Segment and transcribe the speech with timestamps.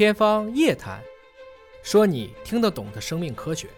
[0.00, 0.98] 天方夜谭，
[1.82, 3.68] 说你听得懂的生命科学。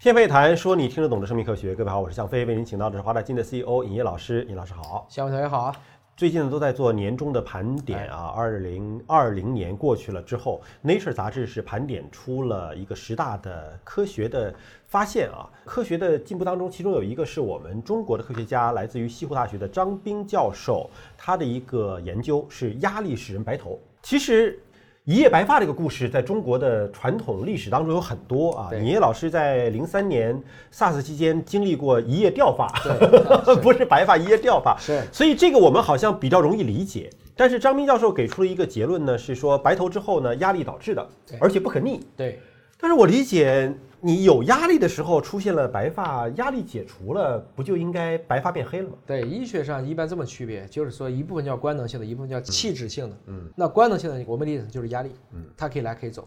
[0.00, 5.06] 天方夜谭说你听得懂的生命科学，各位好，我是向飞，为您请到的是华大基因的 CEO 尹烨老师，尹老师好。
[5.08, 5.76] 向飞同学好啊。
[6.16, 14.52] 最近呢都在做年终的盘点啊，二零二零年过去了之后，Nature 杂志是盘点出了一个十大的科学的
[14.88, 23.78] 发现啊，科学的进步当中，其中有一个是我们中国的科学家，来自于西湖大学的张斌教授，他的一个研究是压力使人白头。
[24.02, 24.60] 其实。
[25.04, 28.70] 一夜白发这个故事，在中国的传统历史当中有很多啊。
[28.72, 30.40] 尹烨老师在零三年
[30.72, 32.68] SARS 期间经历过一夜掉发，
[33.60, 35.02] 不是白发一夜掉发，是。
[35.10, 37.10] 所以这个我们好像比较容易理解。
[37.34, 41.04] 但是张斌教授给出了一个结论呢，是说白头之后呢，压力导致的，
[41.40, 42.06] 而且不可逆。
[42.16, 42.38] 对。
[42.78, 43.74] 但是我理解。
[44.04, 48.96] 你有压力的时候出现了白发，压力解除了，不就应该白发变黑了吗？
[49.06, 53.16] 对，医学上一般这么区别，就是说一部分叫官能性的，一部分叫器质性的。
[53.26, 56.26] 嗯，那官能性的我们理解就是压力，嗯，它可以来可以走，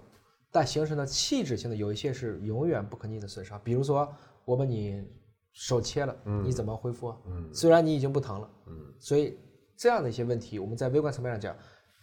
[0.52, 4.08] 但形成的器质性的有一些是永远不可逆的损伤，比如说
[4.46, 5.04] 我把你
[5.52, 7.18] 手切了，你怎么恢复啊？
[7.27, 9.38] 嗯，虽然你已经不疼了，嗯，所以
[9.77, 11.54] 这样的一些问题，我们在微观层面上讲，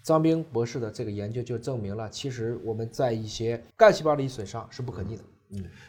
[0.04, 5.22] 张兵博士的这个研究就证明了，其实我们在一些干细胞里损伤是不可逆的。
[5.22, 5.28] 嗯，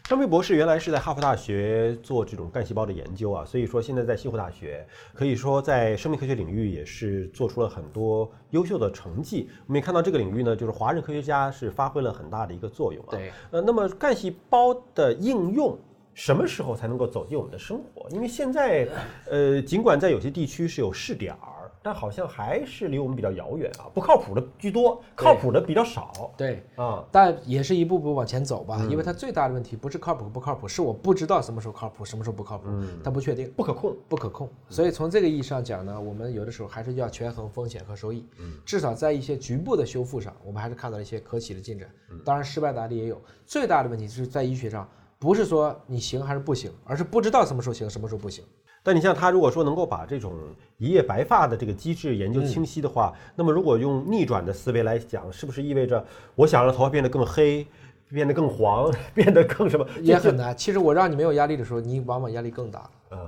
[0.04, 9.50] 张飞博士原来是在哈佛大学做这种干细胞的研究啊，所以说现在在西湖大学，可以说在生命科学领域也是做出了很多优秀的成绩。
[9.66, 13.12] 我们也看到这个领域呢，就是华人科学家是发挥了很大的一个作用啊。
[13.12, 15.80] 对，呃，那么干细胞的应用
[16.14, 18.10] 什么时候才能够走进我们的生活？
[18.10, 18.88] 因为现在，
[19.30, 21.53] 呃，尽管在有些地区是有试点儿。
[21.84, 26.32] 但好像还是离我们比较遥远啊，不靠谱的居多，靠谱的比较少。
[26.38, 28.82] 对啊，但也是一步步往前走吧。
[28.90, 32.70] 因为它最大的问题不是靠谱不靠谱，是我不知道什么时候靠谱，什么时候不靠谱，
[33.04, 34.50] 它不确定，不可控，不可控。
[34.70, 38.26] 所以从这个意义上讲呢，我们有的时候还是要权衡风险和收益。
[38.40, 41.90] 嗯，至少在一些局部的修复上，我们还是看到了一些可喜的进展。
[42.24, 43.22] 当然，失败的案例也有。
[43.46, 44.88] 最大的问题是在医学上，
[45.20, 48.46] 不是说你行还是不行，而是不知道什么时候行，什么时候不行。
[48.86, 50.34] 但你像他，如果说能够把这种
[50.78, 56.06] 一夜白发的这个机制研究清晰的话，那么如果用逆转的思维来讲，是不是意味着
[56.36, 57.66] 我想让头发变得更黑，
[58.10, 59.88] 变得更黄， 变得更什么？
[60.02, 60.56] 也很难。
[60.58, 62.90] 其实我让你没有压力的时候，你往往压力更大。
[63.12, 63.20] 嗯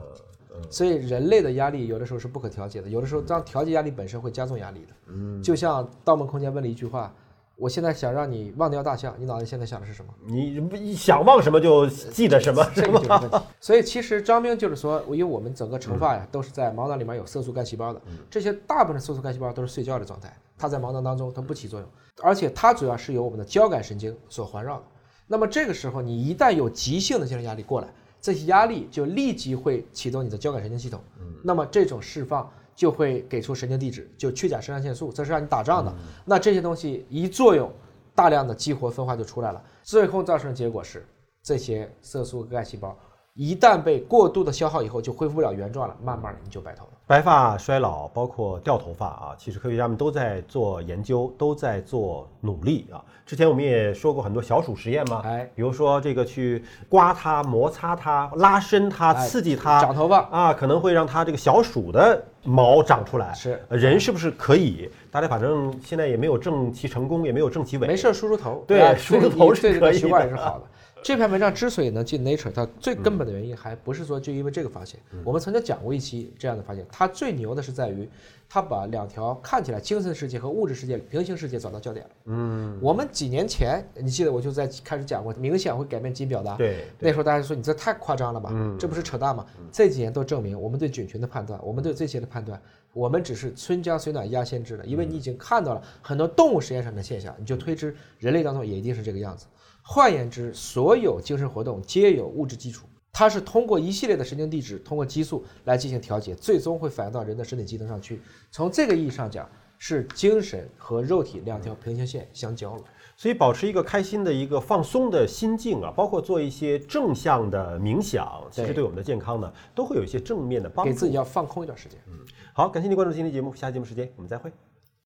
[0.53, 0.61] 嗯。
[0.69, 4.93] 所以人类的压力有的时候是不可调节的，有的时候当调节压力本身会加重压力的。
[5.07, 5.41] 嗯。
[5.41, 7.13] 就像《盗梦空间》问了一句话。
[7.57, 10.13] 我现在想让你忘掉大象，你脑子现在想的是什么？
[10.25, 13.37] 你想忘什么就记得什么，这个就是问题。
[13.61, 21.89] 所以其实张兵就是说，因为我们整个成发呀都是在毛囊里面有色素干细胞的，这些大部分的色素干细胞都是睡觉的状态，它在毛囊当中它不起作用，
[22.21, 24.83] 而且它主要是由我们的交感神经所环绕的。
[25.25, 27.87] 那么这个时候你一旦有急性的精神压力过来，
[28.19, 30.99] 这些压力就立即会启动你的交感神经系统，
[31.41, 32.51] 那么这种释放。
[32.75, 35.93] 就会给出神经递质，就去甲肾上腺素，这是让你打仗的。
[36.25, 37.71] 那这些东西一作用，
[38.13, 41.07] 大量的激活分化就出来了，最后造成的结果是，
[41.41, 42.95] 这些色素干细胞
[43.33, 46.91] 一旦被过度的消耗以后，就恢复不了原状了，慢慢的你就白头了。
[47.05, 53.03] 白发衰老，包括掉头发啊，其实科学家们都在做研究，都在做努力啊。
[53.25, 63.33] 之前我们也说过很多小鼠实验嘛，哎，比如说这个去刮它、摩擦它、拉伸它、刺激它长头发啊，可能会让它这个小鼠的毛长出来。
[63.33, 64.89] 是人是不是可以？
[65.11, 67.87] 大家反正现在也没有正其成功，也没有正其伪。
[67.87, 70.65] 没事梳梳头，对，梳梳头是可以的，也是好的。
[71.03, 74.99] 这篇文章之所以能进 Nature，它最根本的原因还不是说就因为这个发现。
[75.23, 78.09] 我们曾经讲过一期这样的发现，它最牛的是在于，
[78.49, 82.11] 它把两条看起来精神世界和物质世界平行世界找到焦点了。
[82.25, 86.55] 嗯，我们几年前你记得我就在开始讲过，明显会改变基因表达。
[86.55, 88.49] 对，那时候大家说你这太夸张了吧？
[88.51, 89.45] 嗯，这不是扯淡吗？
[89.71, 99.45] 这几年都证明，我们对菌群的判断，我们对这些的判断，我们只是春江水暖鸭先知了，因为你已经看到了很多动物实验上的现象，你就推知人类当中也一定是这个样子。
[99.81, 108.19] 换言之，所有精神活动皆有物质基础，它是通过一系列的神经递质，通过激素来进行调节，最终会反映到人的身体机能上去。
[108.51, 112.83] 从这个意义上讲，是精神和肉体两条平行线相交了。
[113.17, 120.91] 所以，保持一个开心的一个放松的心境啊，包括做一些正向的冥想，其实对我们的健康呢，都会有一些正面的帮助。
[120.91, 121.97] 给自己要放空一段时间。
[122.07, 122.19] 嗯，
[122.53, 124.51] 好，感谢您关注今天节目，下期节目时间我们再会。